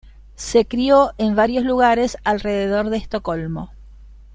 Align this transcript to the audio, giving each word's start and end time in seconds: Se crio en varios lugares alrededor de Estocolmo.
Se 0.33 0.65
crio 0.65 1.13
en 1.19 1.35
varios 1.35 1.63
lugares 1.63 2.17
alrededor 2.23 2.89
de 2.89 2.97
Estocolmo. 2.97 3.69